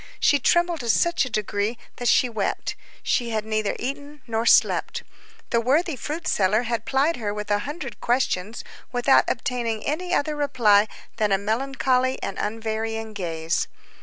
[0.19, 2.75] She trembled to such a degree that she wept.
[3.03, 5.03] She had neither eaten nor slept.
[5.51, 10.35] The worthy fruit seller had plied her with a hundred questions, without obtaining any other
[10.35, 10.87] reply
[11.17, 13.67] than a melancholy and unvarying gaze.